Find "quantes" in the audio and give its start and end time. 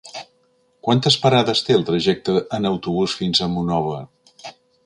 0.87-1.17